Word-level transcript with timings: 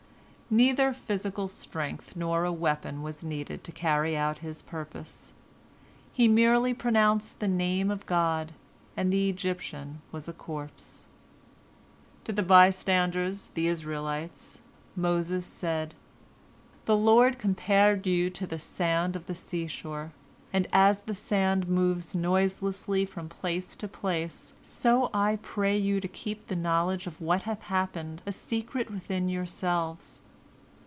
Neither 0.53 0.91
physical 0.91 1.47
strength 1.47 2.13
nor 2.17 2.43
a 2.43 2.51
weapon 2.51 3.01
was 3.03 3.23
needed 3.23 3.63
to 3.63 3.71
carry 3.71 4.17
out 4.17 4.39
his 4.39 4.61
purpose. 4.61 5.31
He 6.11 6.27
merely 6.27 6.73
pronounced 6.73 7.39
the 7.39 7.47
Name 7.47 7.89
of 7.89 8.05
God, 8.05 8.51
and 8.97 9.13
the 9.13 9.29
Egyptian 9.29 10.01
was 10.11 10.27
a 10.27 10.33
corpse. 10.33 11.07
To 12.25 12.33
the 12.33 12.43
bystanders, 12.43 13.51
the 13.53 13.67
Israelites, 13.67 14.59
Moses 14.93 15.45
said: 15.45 15.95
"The 16.83 16.97
Lord 16.97 17.39
compared 17.39 18.05
you 18.05 18.25
unto 18.25 18.45
the 18.45 18.59
sand 18.59 19.15
of 19.15 19.27
the 19.27 19.35
sea 19.35 19.67
shore, 19.67 20.11
and 20.51 20.67
as 20.73 21.03
the 21.03 21.15
sand 21.15 21.69
moves 21.69 22.13
noiselessly 22.13 23.05
from 23.05 23.29
place 23.29 23.73
to 23.77 23.87
place, 23.87 24.53
so 24.61 25.09
I 25.13 25.39
pray 25.41 25.77
you 25.77 26.01
to 26.01 26.09
keep 26.09 26.49
the 26.49 26.57
knowledge 26.57 27.07
of 27.07 27.21
what 27.21 27.43
hath 27.43 27.61
happened 27.61 28.21
a 28.25 28.33
secret 28.33 28.91
within 28.91 29.29
yourselves. 29.29 30.19